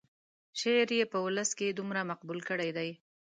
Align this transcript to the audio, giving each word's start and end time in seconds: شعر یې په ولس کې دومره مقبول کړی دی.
شعر 0.59 0.89
یې 0.99 1.05
په 1.11 1.17
ولس 1.25 1.49
کې 1.57 1.75
دومره 1.79 2.01
مقبول 2.11 2.39
کړی 2.49 2.69
دی. 2.77 2.89